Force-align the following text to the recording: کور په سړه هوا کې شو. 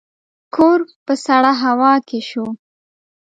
کور 0.55 0.79
په 1.05 1.13
سړه 1.25 1.51
هوا 1.63 1.93
کې 2.07 2.19
شو. 2.29 2.45